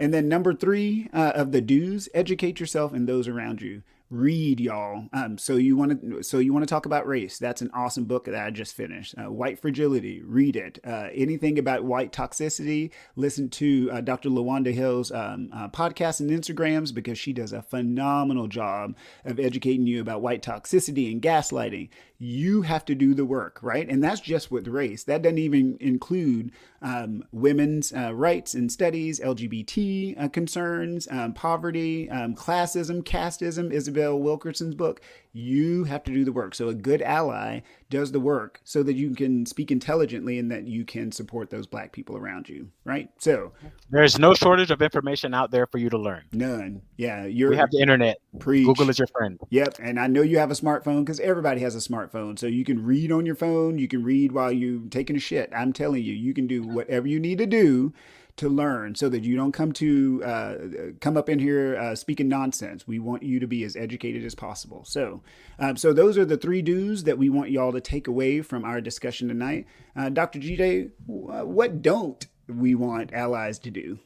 [0.00, 3.82] And then number three uh, of the do's: educate yourself and those around you.
[4.08, 5.06] Read, y'all.
[5.12, 7.38] Um, so you want to so you want to talk about race?
[7.38, 9.16] That's an awesome book that I just finished.
[9.18, 10.22] Uh, white fragility.
[10.22, 10.78] Read it.
[10.86, 12.92] Uh, anything about white toxicity?
[13.16, 14.28] Listen to uh, Dr.
[14.28, 19.88] Lawanda Hill's um, uh, podcasts and Instagrams because she does a phenomenal job of educating
[19.88, 21.88] you about white toxicity and gaslighting.
[22.18, 23.88] You have to do the work, right?
[23.88, 25.04] And that's just with race.
[25.04, 26.50] That doesn't even include
[26.80, 33.70] um, women's uh, rights and studies, LGBT uh, concerns, um, poverty, um, classism, casteism.
[33.70, 35.00] Isabel Wilkerson's book.
[35.36, 36.54] You have to do the work.
[36.54, 40.66] So a good ally does the work so that you can speak intelligently and that
[40.66, 43.10] you can support those black people around you, right?
[43.18, 43.52] So
[43.90, 46.22] There's no shortage of information out there for you to learn.
[46.32, 46.80] none.
[46.96, 48.16] Yeah, you're We have the internet.
[48.38, 48.64] preach.
[48.66, 49.38] Google is your friend.
[49.50, 52.38] Yep, and I know you have a smartphone because everybody has a smartphone.
[52.38, 55.50] So you can read on your phone, you can read while you're taking a shit.
[55.54, 57.92] I'm telling you, you can do whatever you need to do
[58.36, 60.54] to learn so that you don't come to uh,
[61.00, 62.86] come up in here uh, speaking nonsense.
[62.86, 64.84] We want you to be as educated as possible.
[64.84, 65.22] So,
[65.58, 68.64] um, so those are the three do's that we want y'all to take away from
[68.64, 69.66] our discussion tonight.
[69.96, 70.38] Uh, Dr.
[70.38, 73.98] GJ, wh- what don't we want allies to do?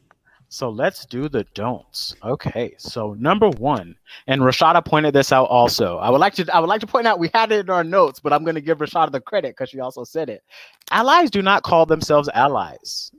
[0.53, 2.17] So let's do the don'ts.
[2.25, 2.75] Okay.
[2.77, 3.95] So number one,
[4.27, 5.99] and Rashada pointed this out also.
[5.99, 7.85] I would like to I would like to point out we had it in our
[7.85, 10.43] notes, but I'm going to give Rashada the credit because she also said it.
[10.91, 13.13] Allies do not call themselves allies.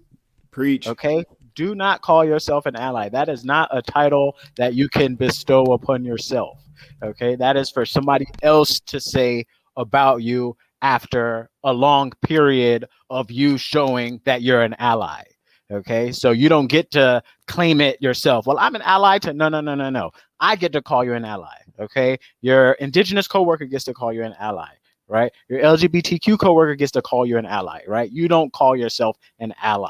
[0.51, 0.87] Preach.
[0.87, 1.23] Okay.
[1.55, 3.09] Do not call yourself an ally.
[3.09, 6.59] That is not a title that you can bestow upon yourself.
[7.03, 7.35] Okay.
[7.35, 9.45] That is for somebody else to say
[9.77, 15.23] about you after a long period of you showing that you're an ally.
[15.71, 16.11] Okay.
[16.11, 18.45] So you don't get to claim it yourself.
[18.45, 20.11] Well, I'm an ally to no, no, no, no, no.
[20.39, 21.55] I get to call you an ally.
[21.79, 22.17] Okay.
[22.41, 24.69] Your indigenous coworker gets to call you an ally.
[25.07, 25.31] Right.
[25.49, 27.81] Your LGBTQ coworker gets to call you an ally.
[27.87, 28.11] Right.
[28.11, 29.89] You don't call yourself an ally.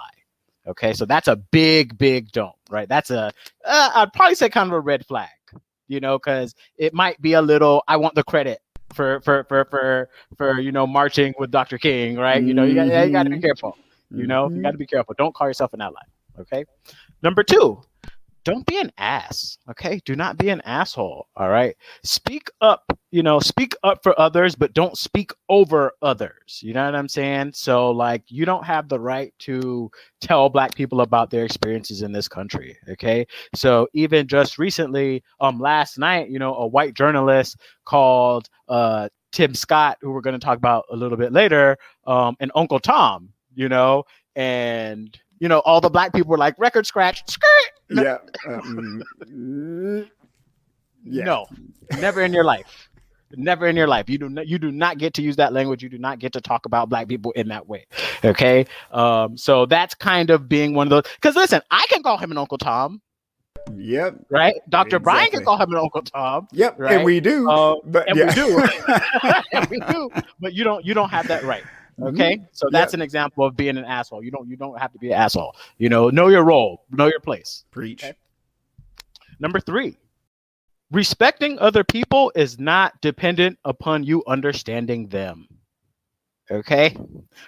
[0.67, 2.87] Okay, so that's a big, big don't, right?
[2.87, 3.31] That's a,
[3.65, 5.29] uh, I'd probably say kind of a red flag,
[5.87, 7.83] you know, because it might be a little.
[7.87, 8.59] I want the credit
[8.93, 11.77] for for for for for you know marching with Dr.
[11.79, 12.43] King, right?
[12.43, 13.41] You know, you got you got to be Mhm.
[13.41, 13.77] careful.
[14.11, 15.15] You know, you got to be careful.
[15.17, 16.01] Don't call yourself an ally.
[16.39, 16.65] Okay.
[17.23, 17.81] Number two,
[18.43, 19.57] don't be an ass.
[19.69, 20.01] Okay.
[20.05, 21.27] Do not be an asshole.
[21.35, 21.75] All right.
[22.03, 26.59] Speak up, you know, speak up for others, but don't speak over others.
[26.61, 27.51] You know what I'm saying?
[27.53, 32.11] So, like, you don't have the right to tell Black people about their experiences in
[32.11, 32.77] this country.
[32.89, 33.27] Okay.
[33.55, 39.53] So, even just recently, um, last night, you know, a white journalist called, uh, Tim
[39.53, 43.29] Scott, who we're going to talk about a little bit later, um, and Uncle Tom,
[43.53, 44.03] you know,
[44.35, 47.70] and you know, all the black people were like, record scratch, skirt.
[47.91, 48.17] Yeah.
[48.47, 49.03] Um,
[51.03, 51.23] yeah.
[51.25, 51.47] No,
[51.99, 52.89] never in your life.
[53.35, 54.09] Never in your life.
[54.09, 55.81] You do not you do not get to use that language.
[55.81, 57.85] You do not get to talk about black people in that way.
[58.23, 58.65] Okay.
[58.91, 62.31] Um, so that's kind of being one of those because listen, I can call him
[62.31, 63.01] an Uncle Tom,
[63.75, 64.25] Yep.
[64.29, 64.55] right?
[64.69, 64.99] Dr.
[64.99, 66.47] Brian can call him an Uncle Tom.
[66.51, 66.75] Yep.
[66.77, 66.95] Right?
[66.95, 67.49] And we do.
[67.49, 68.27] Uh, but and yeah.
[68.27, 68.63] we do.
[69.53, 71.63] and we do, but you don't you don't have that right.
[71.99, 72.15] Mm-hmm.
[72.15, 72.41] Okay.
[72.51, 74.23] So that's an example of being an asshole.
[74.23, 75.55] You don't you don't have to be an asshole.
[75.77, 77.65] You know, know your role, know your place.
[77.71, 78.03] Preach.
[78.03, 78.13] Okay.
[79.39, 79.97] Number three,
[80.91, 85.47] respecting other people is not dependent upon you understanding them.
[86.49, 86.97] Okay,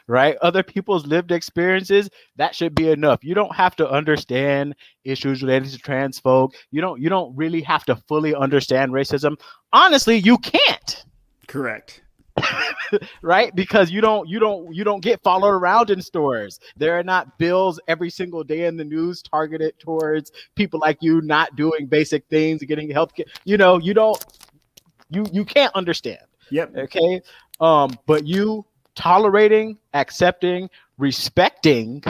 [0.07, 0.37] right?
[0.41, 3.21] Other people's lived experiences that should be enough.
[3.21, 6.53] You don't have to understand issues related to trans folk.
[6.71, 7.01] You don't.
[7.01, 9.35] You don't really have to fully understand racism.
[9.73, 11.03] Honestly, you can't
[11.47, 12.01] Correct.
[13.21, 13.53] Right?
[13.55, 16.59] Because you don't you don't you don't get followed around in stores.
[16.77, 21.21] There are not bills every single day in the news targeted towards people like you
[21.21, 23.25] not doing basic things getting health care.
[23.45, 24.23] You know you don't
[25.09, 26.21] you you can't understand.
[26.49, 26.75] Yep.
[26.77, 27.21] okay?
[27.59, 28.65] Um but you
[28.95, 32.03] tolerating accepting respecting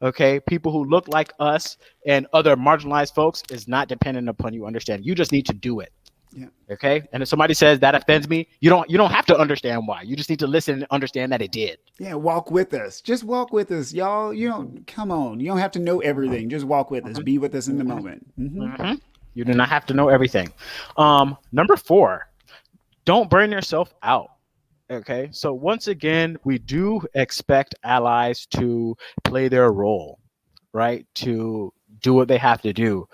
[0.00, 4.66] okay people who look like us and other marginalized folks is not dependent upon you
[4.66, 5.06] understanding.
[5.06, 5.92] You just need to do it
[6.34, 6.46] Yeah.
[6.70, 9.86] okay and if somebody says that offends me you don't you don't have to understand
[9.86, 12.14] why you just need to listen and understand that it did Yeah.
[12.14, 13.00] Walk with us.
[13.00, 14.34] Just walk with us, y'all.
[14.34, 15.38] You don't come on.
[15.40, 16.48] You don't have to know everything.
[16.48, 17.18] Just walk with us.
[17.20, 18.26] Be with us in the moment.
[18.38, 18.76] Mhm.
[18.76, 19.00] Mhm.
[19.34, 20.48] you do not have to know everything
[20.96, 22.28] um number four
[23.04, 24.30] don't burn yourself out
[24.90, 28.94] Okay, so once again, we do expect allies to
[29.24, 30.18] play their role,
[30.74, 31.06] right?
[31.24, 33.08] To do what they have to do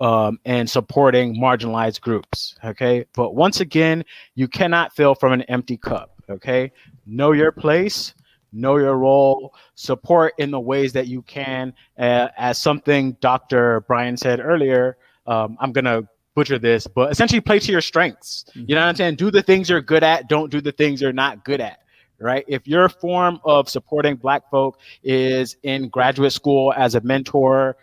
[0.00, 2.56] um, and supporting marginalized groups.
[2.64, 4.04] Okay, but once again,
[4.34, 6.12] you cannot fill from an empty cup.
[6.28, 6.72] Okay,
[7.06, 8.14] know your place,
[8.52, 11.72] know your role, support in the ways that you can.
[11.98, 13.82] Uh, as something Dr.
[13.82, 16.02] Brian said earlier, um, I'm gonna
[16.36, 18.44] butcher this, but essentially play to your strengths.
[18.54, 19.16] You know what I'm saying?
[19.16, 21.80] Do the things you're good at, don't do the things you're not good at.
[22.18, 22.46] Right.
[22.48, 27.76] If your form of supporting Black folk is in graduate school as a mentor,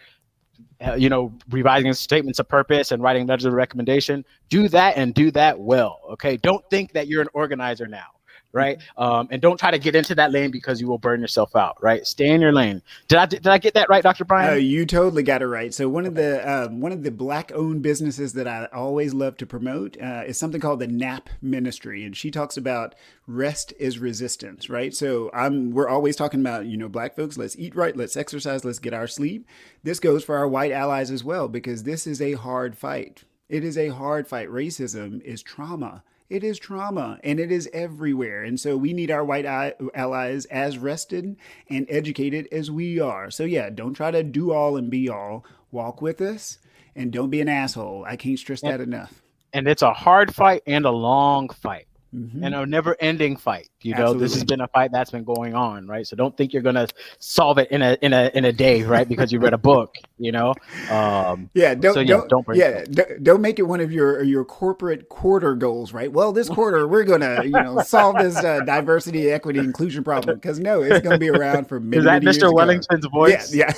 [0.85, 5.13] Uh, you know, revising statements of purpose and writing letters of recommendation, do that and
[5.13, 6.01] do that well.
[6.11, 6.35] Okay.
[6.37, 8.07] Don't think that you're an organizer now
[8.53, 8.81] right?
[8.97, 11.81] Um, and don't try to get into that lane because you will burn yourself out,
[11.81, 12.05] right?
[12.05, 12.81] Stay in your lane.
[13.07, 14.23] Did I did I get that right, Dr.
[14.23, 14.53] Brian?
[14.53, 15.73] Oh, you totally got it right.
[15.73, 19.37] So one of the um, one of the black owned businesses that I always love
[19.37, 23.97] to promote uh, is something called the NAP Ministry, and she talks about rest is
[23.99, 24.93] resistance, right?
[24.93, 27.37] So I'm we're always talking about you know black folks.
[27.37, 29.47] Let's eat right, let's exercise, let's get our sleep.
[29.81, 33.23] This goes for our white allies as well because this is a hard fight.
[33.49, 34.49] It is a hard fight.
[34.49, 38.43] Racism is trauma it is trauma and it is everywhere.
[38.43, 41.35] And so we need our white allies as rested
[41.69, 43.29] and educated as we are.
[43.29, 45.45] So, yeah, don't try to do all and be all.
[45.71, 46.57] Walk with us
[46.95, 48.03] and don't be an asshole.
[48.07, 49.21] I can't stress that enough.
[49.53, 52.43] And it's a hard fight and a long fight mm-hmm.
[52.43, 53.69] and a never ending fight.
[53.81, 54.23] You know, Absolutely.
[54.23, 56.05] this has been a fight that's been going on, right?
[56.05, 56.87] So don't think you're gonna
[57.19, 59.07] solve it in a in a in a day, right?
[59.07, 60.53] Because you read a book, you know.
[60.89, 62.83] Um, yeah, don't so, yeah, don't, don't yeah,
[63.21, 66.11] don't make it one of your your corporate quarter goals, right?
[66.11, 70.59] Well, this quarter we're gonna you know solve this uh, diversity, equity, inclusion problem because
[70.59, 71.99] no, it's gonna be around for many.
[71.99, 72.53] Is that many Mr.
[72.53, 73.53] Wellington's voice?
[73.53, 73.73] Yeah,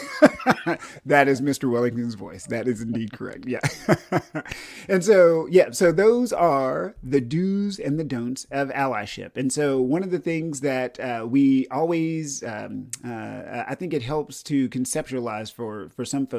[0.67, 0.77] yeah.
[1.05, 1.69] that is Mr.
[1.71, 2.45] Wellington's voice.
[2.47, 3.45] That is indeed correct.
[3.47, 3.59] Yeah,
[4.87, 9.81] and so yeah, so those are the do's and the don'ts of allyship, and so
[9.81, 14.69] one of the things that uh, we always, um, uh, I think it helps to
[14.69, 16.34] conceptualize for, for some folks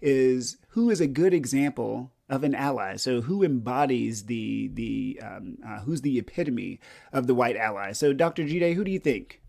[0.00, 2.96] is who is a good example of an ally.
[2.96, 6.80] So who embodies the the um, uh, who's the epitome
[7.12, 7.92] of the white ally?
[7.92, 8.44] So Dr.
[8.44, 9.40] Jide, who do you think?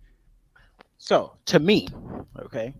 [0.97, 1.88] So to me,
[2.39, 2.73] okay,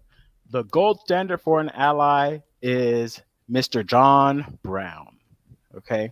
[0.50, 3.86] the gold standard for an ally is Mr.
[3.86, 5.18] John Brown.
[5.78, 6.12] Okay,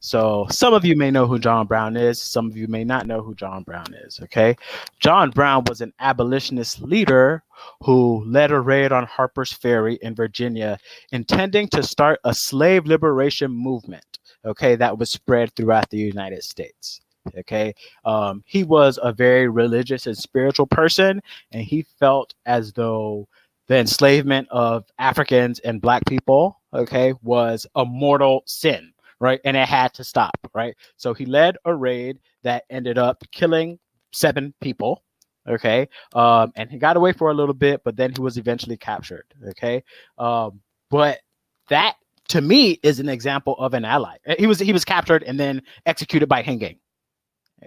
[0.00, 3.06] so some of you may know who John Brown is, some of you may not
[3.06, 4.56] know who John Brown is, okay?
[4.98, 7.42] John Brown was an abolitionist leader
[7.82, 10.78] who led a raid on Harper's Ferry in Virginia
[11.12, 17.02] intending to start a slave liberation movement, okay, that was spread throughout the United States.
[17.36, 17.74] Okay.
[18.06, 21.20] Um, he was a very religious and spiritual person,
[21.52, 23.28] and he felt as though
[23.66, 29.40] the enslavement of Africans and black people, okay, was a mortal sin right?
[29.44, 30.74] And it had to stop, right?
[30.96, 33.78] So he led a raid that ended up killing
[34.12, 35.04] seven people,
[35.48, 35.88] okay?
[36.14, 39.26] Um, and he got away for a little bit, but then he was eventually captured,
[39.50, 39.84] okay?
[40.18, 41.20] Um, but
[41.68, 41.96] that
[42.28, 44.16] to me is an example of an ally.
[44.38, 46.78] He was he was captured and then executed by hanging,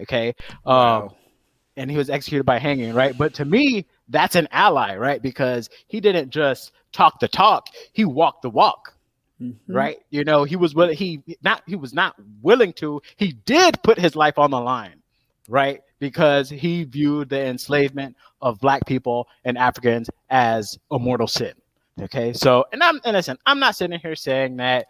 [0.00, 0.34] okay?
[0.66, 1.16] Um, wow.
[1.76, 3.18] And he was executed by hanging, right?
[3.18, 5.20] But to me, that's an ally, right?
[5.20, 8.93] Because he didn't just talk the talk; he walked the walk
[9.44, 9.72] Mm-hmm.
[9.72, 10.96] Right, you know, he was willing.
[10.96, 13.02] He not he was not willing to.
[13.16, 15.02] He did put his life on the line,
[15.48, 15.82] right?
[15.98, 21.52] Because he viewed the enslavement of black people and Africans as a mortal sin.
[22.00, 24.86] Okay, so and I'm and listen, I'm not sitting here saying that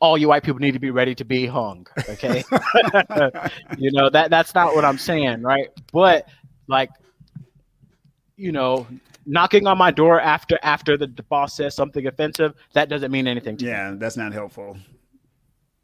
[0.00, 1.86] all you white people need to be ready to be hung.
[2.08, 2.44] Okay,
[3.78, 5.68] you know that that's not what I'm saying, right?
[5.92, 6.28] But
[6.68, 6.90] like,
[8.36, 8.86] you know,
[9.26, 13.26] knocking on my door after after the, the boss says something offensive, that doesn't mean
[13.26, 13.98] anything to yeah, me.
[13.98, 14.76] that's not helpful.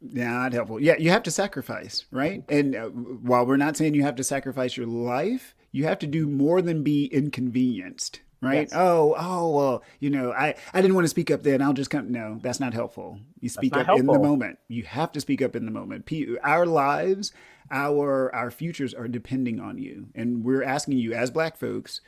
[0.01, 0.81] Yeah, not helpful.
[0.81, 2.43] Yeah, you have to sacrifice, right?
[2.49, 6.07] And uh, while we're not saying you have to sacrifice your life, you have to
[6.07, 8.67] do more than be inconvenienced, right?
[8.69, 8.73] Yes.
[8.73, 11.61] Oh, oh, well, you know, I I didn't want to speak up then.
[11.61, 12.11] I'll just come.
[12.11, 13.19] No, that's not helpful.
[13.39, 13.99] You speak up helpful.
[13.99, 14.57] in the moment.
[14.67, 16.09] You have to speak up in the moment.
[16.43, 17.31] Our lives,
[17.69, 22.01] our our futures are depending on you, and we're asking you as Black folks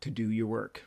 [0.00, 0.82] to do your work.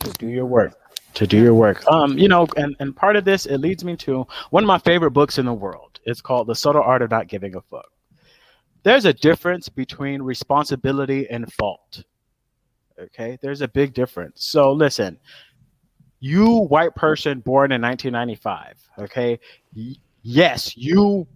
[0.00, 0.74] To do your work.
[1.14, 1.86] To do your work.
[1.88, 4.78] Um, you know, and, and part of this, it leads me to one of my
[4.78, 6.00] favorite books in the world.
[6.04, 7.90] It's called The Subtle Art of Not Giving a Fuck.
[8.82, 12.02] There's a difference between responsibility and fault.
[12.98, 14.46] Okay, there's a big difference.
[14.46, 15.18] So listen,
[16.20, 19.38] you white person born in 1995, okay?
[19.76, 21.26] Y- yes, you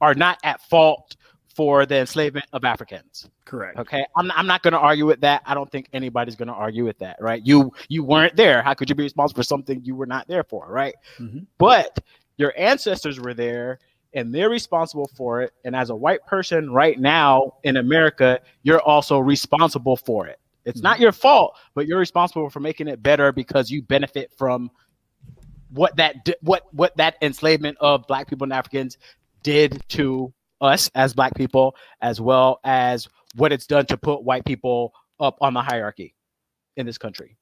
[0.00, 1.16] are not at fault
[1.60, 3.28] for the enslavement of Africans.
[3.44, 3.78] Correct.
[3.78, 4.02] Okay.
[4.16, 5.42] I'm, I'm not going to argue with that.
[5.44, 7.44] I don't think anybody's going to argue with that, right?
[7.44, 8.62] You you weren't there.
[8.62, 10.94] How could you be responsible for something you were not there for, right?
[11.18, 11.40] Mm-hmm.
[11.58, 11.98] But
[12.38, 13.78] your ancestors were there
[14.14, 15.52] and they're responsible for it.
[15.66, 20.40] And as a white person right now in America, you're also responsible for it.
[20.64, 24.70] It's not your fault, but you're responsible for making it better because you benefit from
[25.68, 28.96] what that what what that enslavement of black people and Africans
[29.42, 34.44] did to us as black people, as well as what it's done to put white
[34.44, 36.14] people up on the hierarchy
[36.76, 37.36] in this country.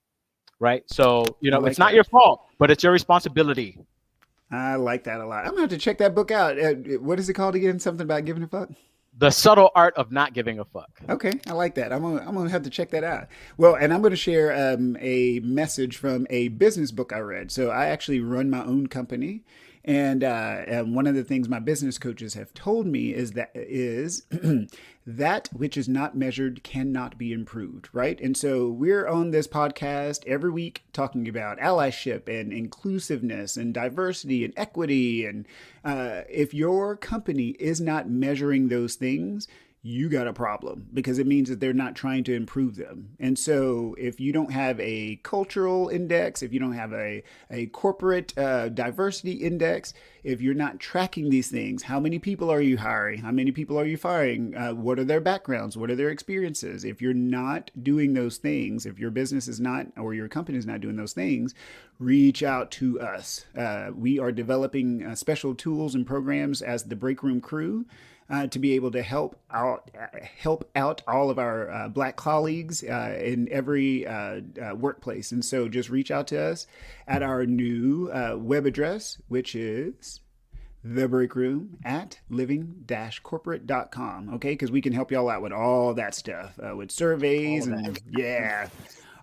[0.60, 0.82] Right.
[0.86, 1.94] So, you know, like it's not that.
[1.94, 3.78] your fault, but it's your responsibility.
[4.50, 5.44] I like that a lot.
[5.44, 6.58] I'm gonna have to check that book out.
[6.58, 7.78] Uh, what is it called again?
[7.78, 8.70] Something about giving a fuck.
[9.18, 10.90] The subtle art of not giving a fuck.
[11.08, 11.92] Okay, I like that.
[11.92, 13.28] I'm gonna I'm gonna have to check that out.
[13.56, 17.50] Well, and I'm gonna share um, a message from a business book I read.
[17.50, 19.44] So I actually run my own company,
[19.88, 23.50] and, uh, and one of the things my business coaches have told me is that
[23.54, 24.26] is
[25.06, 28.20] that which is not measured cannot be improved, right?
[28.20, 34.44] And so we're on this podcast every week talking about allyship and inclusiveness and diversity
[34.44, 35.24] and equity.
[35.24, 35.46] And
[35.82, 39.48] uh, if your company is not measuring those things,
[39.82, 43.10] you got a problem because it means that they're not trying to improve them.
[43.20, 47.66] And so, if you don't have a cultural index, if you don't have a, a
[47.66, 52.76] corporate uh, diversity index, if you're not tracking these things, how many people are you
[52.76, 53.20] hiring?
[53.20, 54.54] How many people are you firing?
[54.56, 55.76] Uh, what are their backgrounds?
[55.76, 56.84] What are their experiences?
[56.84, 60.66] If you're not doing those things, if your business is not or your company is
[60.66, 61.54] not doing those things,
[62.00, 63.46] reach out to us.
[63.56, 67.86] Uh, we are developing uh, special tools and programs as the Break Room Crew
[68.30, 69.90] uh, to be able to help out
[70.38, 75.32] help out all of our uh, black colleagues uh, in every uh, uh, workplace.
[75.32, 76.66] And so just reach out to us
[77.06, 80.20] at our new uh, web address, which is
[80.84, 84.50] the break room at living-corporate.com okay?
[84.50, 88.68] Because we can help y'all out with all that stuff uh, with surveys and yeah.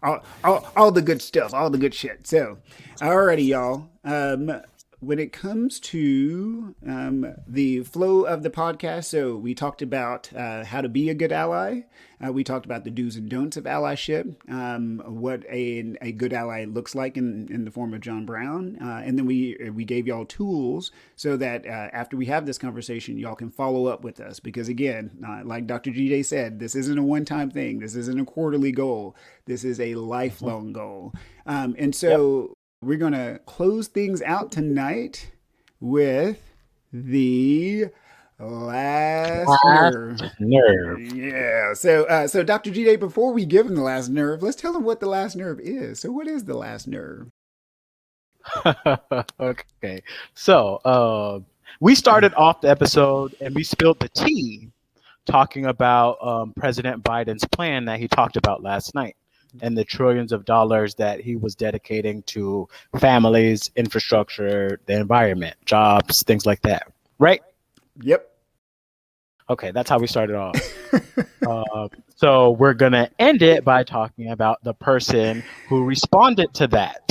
[0.04, 2.28] All, all, all the good stuff all the good shit.
[2.28, 2.58] So
[2.98, 3.88] alrighty y'all.
[4.04, 4.62] Um
[5.06, 10.64] when it comes to um, the flow of the podcast, so we talked about uh,
[10.66, 11.82] how to be a good ally.
[12.26, 16.34] Uh, we talked about the do's and don'ts of allyship, um, what a, a good
[16.34, 19.86] ally looks like in, in the form of John Brown, uh, and then we we
[19.86, 24.04] gave y'all tools so that uh, after we have this conversation, y'all can follow up
[24.04, 24.40] with us.
[24.40, 25.92] Because again, uh, like Dr.
[25.92, 26.24] G.
[26.24, 27.80] said, this isn't a one time thing.
[27.80, 29.16] This isn't a quarterly goal.
[29.46, 31.14] This is a lifelong goal.
[31.46, 35.32] Um, and so we're going to close things out tonight
[35.80, 36.40] with
[36.94, 37.90] the
[38.40, 40.22] last nerve.
[40.40, 41.14] Nerve.
[41.14, 41.74] Yeah.
[41.74, 42.72] So, uh, so Dr.
[42.72, 45.60] Jide, before we give him the last nerve, let's tell him what the last nerve
[45.60, 46.00] is.
[46.00, 47.30] So, what is the last nerve?
[49.40, 50.04] okay.
[50.36, 51.40] So uh,
[51.80, 54.70] we started off the episode and we spilled the tea
[55.26, 59.16] talking about um, President Biden's plan that he talked about last night
[59.62, 62.68] and the trillions of dollars that he was dedicating to
[63.00, 66.92] families, infrastructure, the environment, jobs, things like that.
[67.20, 67.42] Right?
[68.02, 68.30] Yep.
[69.50, 70.56] Okay, that's how we started off.
[71.46, 77.02] uh, so we're gonna end it by talking about the person who responded to that.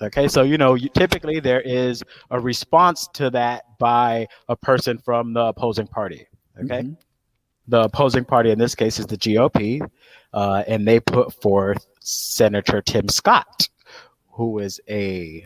[0.00, 4.98] Okay, so you know, you, typically there is a response to that by a person
[4.98, 6.26] from the opposing party.
[6.62, 6.96] Okay, Mhm.
[7.68, 9.88] The opposing party in this case is the GOP,
[10.32, 13.68] uh, and they put forth Senator Tim Scott,
[14.32, 15.44] who is a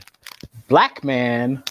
[0.68, 1.62] black man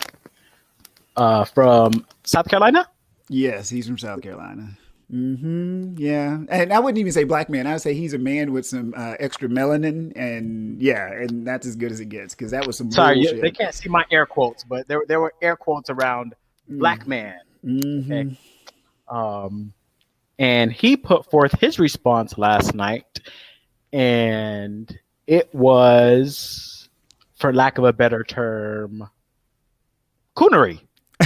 [1.16, 2.88] uh, from South Carolina.
[3.30, 4.78] Yes, he's from South Carolina.
[5.12, 5.96] Mm-hmm.
[5.98, 7.68] Yeah, and I wouldn't even say black man.
[7.68, 11.68] I would say he's a man with some uh, extra melanin, and yeah, and that's
[11.68, 13.42] as good as it gets because that was some Sorry, bullshit.
[13.42, 16.34] they can't see my air quotes, but there there were air quotes around
[16.70, 17.36] black man.
[17.66, 18.06] Mhm.
[18.06, 18.38] Okay.
[19.10, 19.74] Um,
[20.42, 23.20] and he put forth his response last night,
[23.94, 26.90] and it was,
[27.36, 29.08] for lack of a better term,
[30.36, 30.82] coonery.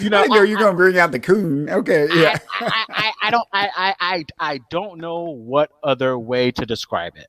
[0.00, 1.70] you know, I know you're gonna bring out the coon.
[1.70, 2.36] Okay, yeah.
[2.60, 7.12] I, I, I don't I, I I I don't know what other way to describe
[7.14, 7.28] it.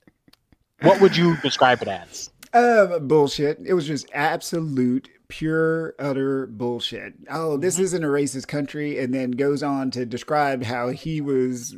[0.81, 2.31] What would you describe it as?
[2.55, 3.59] Um, bullshit.
[3.63, 7.13] It was just absolute, pure, utter bullshit.
[7.29, 7.83] Oh, this Mm-hmm.
[7.83, 11.75] isn't a racist country, and then goes on to describe how he was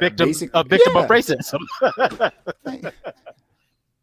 [0.00, 1.02] Victim basic- a victim Yeah.
[1.02, 1.60] of racism.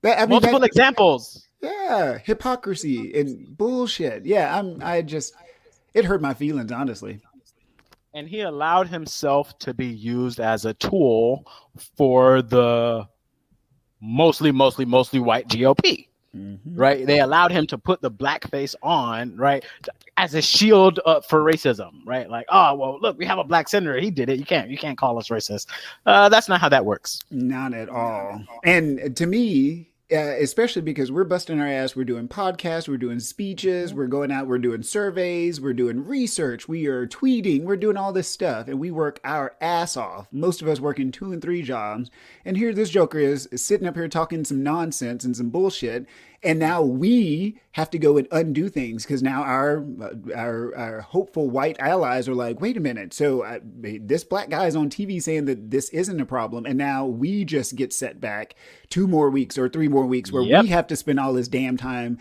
[0.01, 1.47] That- I mean, Multiple that- examples.
[1.61, 4.25] yeah, hypocrisy and bullshit.
[4.25, 4.81] Yeah, I'm.
[4.83, 5.33] I just,
[5.93, 7.21] it hurt my feelings, honestly.
[8.13, 11.47] and he allowed himself to be used as a tool
[11.97, 13.07] for the
[14.01, 16.79] mostly mostly mostly white GOP Mm-hmm.
[16.79, 17.05] right?
[17.05, 19.63] They allowed him to put the blackface on right
[20.17, 22.29] as a shield uh, for racism right?
[22.29, 23.99] Like oh well look we have a black senator.
[23.99, 24.39] He did it.
[24.39, 25.67] You can't you can't call us racist.
[26.05, 27.19] Uh, that's not how that works.
[27.29, 28.41] Not at all.
[28.63, 31.95] And to me, uh, especially because we're busting our ass.
[31.95, 36.67] We're doing podcasts, we're doing speeches, we're going out, we're doing surveys, we're doing research,
[36.67, 40.27] we are tweeting, we're doing all this stuff, and we work our ass off.
[40.31, 42.11] Most of us working two and three jobs,
[42.45, 46.05] and here this joker is, is sitting up here talking some nonsense and some bullshit,
[46.43, 49.83] and now we have to go and undo things because now our,
[50.35, 54.67] our our hopeful white allies are like, wait a minute, so uh, this black guy
[54.67, 58.19] is on TV saying that this isn't a problem, and now we just get set
[58.21, 58.55] back
[58.89, 60.63] two more weeks or three more weeks where Yep.
[60.63, 62.17] we have to spend all this damn time.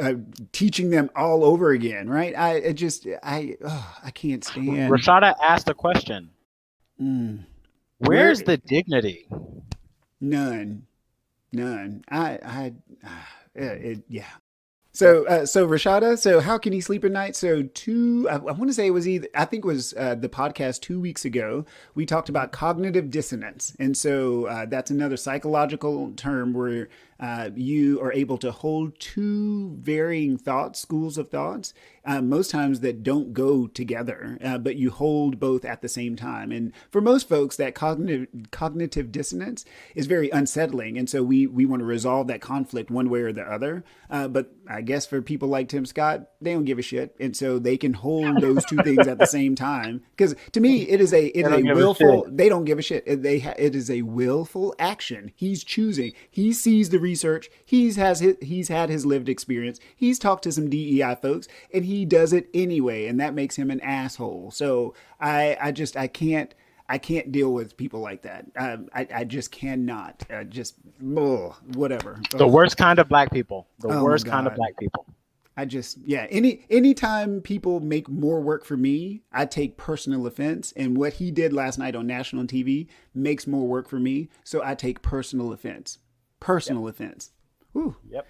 [0.00, 0.14] Uh,
[0.52, 2.34] teaching them all over again, right?
[2.34, 4.90] I just I oh, I can't stand.
[4.90, 6.30] Rashada asked a question.
[6.98, 7.44] Mm,
[7.98, 9.28] Where's Where- the dignity?
[10.22, 10.86] none,
[11.52, 12.02] none.
[12.10, 12.72] I I
[13.04, 14.24] ah, it, yeah.
[14.94, 17.34] So uh, so Rashada, so how can he sleep at night?
[17.34, 20.14] So two, I, I want to say it was either I think it was uh,
[20.14, 21.66] the podcast two weeks ago.
[21.96, 26.88] We talked about cognitive dissonance, and so uh, that's another psychological term where
[27.20, 31.72] uh, you are able to hold two varying thoughts, schools of thoughts,
[32.04, 36.16] uh, most times that don't go together, uh, but you hold both at the same
[36.16, 36.52] time.
[36.52, 41.64] And for most folks, that cognitive cognitive dissonance is very unsettling, and so we we
[41.64, 43.84] want to resolve that conflict one way or the other.
[44.10, 47.34] Uh, but I guess for people like Tim Scott, they don't give a shit, and
[47.36, 50.02] so they can hold those two things at the same time.
[50.16, 52.26] Because to me, it is a it is a give a willful.
[52.30, 53.04] They don't give a shit.
[53.06, 55.32] It- They ha- it is a willful action.
[55.34, 56.12] He's choosing.
[56.30, 57.50] He sees the research.
[57.64, 59.78] He's has his, he's had his lived experience.
[59.94, 63.70] He's talked to some DEI folks, and he does it anyway, and that makes him
[63.70, 64.50] an asshole.
[64.50, 66.52] So I I just I can't.
[66.86, 68.44] I can't deal with people like that.
[68.58, 70.22] Um, I, I just cannot.
[70.30, 72.20] Uh, just ugh, whatever.
[72.36, 73.66] The worst kind of black people.
[73.78, 75.06] The Oh, worst kind of black people.
[75.56, 76.26] I just yeah.
[76.28, 80.72] Any anytime people make more work for me, I take personal offense.
[80.76, 84.60] And what he did last night on national TV makes more work for me, so
[84.62, 85.98] I take personal offense.
[86.40, 87.30] Personal offense.
[87.72, 87.96] Woo.
[88.10, 88.26] Yep.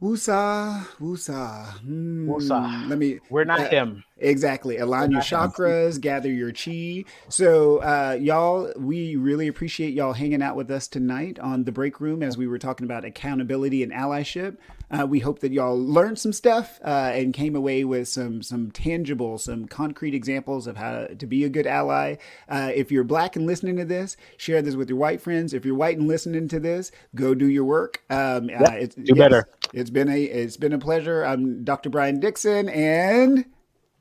[0.00, 1.78] Woosah, woosah.
[1.80, 2.88] Hmm, Woosah.
[2.88, 3.18] Let me.
[3.30, 4.04] We're not uh, him.
[4.18, 4.78] Exactly.
[4.78, 7.04] Align your chakras, gather your chi.
[7.28, 12.00] So, uh, y'all, we really appreciate y'all hanging out with us tonight on the break
[12.00, 14.56] room as we were talking about accountability and allyship.
[14.90, 18.70] Uh, we hope that y'all learned some stuff uh, and came away with some some
[18.70, 22.16] tangible, some concrete examples of how to be a good ally.
[22.48, 25.52] Uh, if you're black and listening to this, share this with your white friends.
[25.52, 28.02] If you're white and listening to this, go do your work.
[28.08, 29.46] Um, uh, it's, do better.
[29.72, 31.24] It's been a it's been a pleasure.
[31.24, 31.90] I'm Dr.
[31.90, 33.44] Brian Dixon and.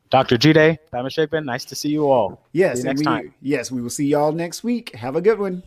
[0.09, 0.38] Dr.
[0.38, 2.41] Jide, Diamond Shapin, nice to see you all.
[2.53, 3.34] Yes, See you and next we, time.
[3.41, 4.95] yes, we will see y'all next week.
[4.95, 5.63] Have a good one.